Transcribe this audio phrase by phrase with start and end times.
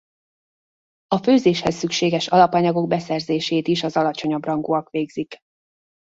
[1.07, 5.37] A főzéshez szükséges alapanyagok beszerzését is az alacsonyabb rangúak végzik.